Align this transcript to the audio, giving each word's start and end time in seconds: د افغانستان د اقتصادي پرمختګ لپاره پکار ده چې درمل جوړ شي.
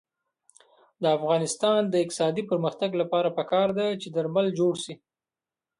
د 1.01 1.03
افغانستان 1.17 1.79
د 1.87 1.93
اقتصادي 2.03 2.43
پرمختګ 2.51 2.91
لپاره 3.01 3.33
پکار 3.39 3.67
ده 3.77 3.87
چې 4.01 4.07
درمل 4.15 4.47
جوړ 4.59 4.73
شي. 4.83 4.93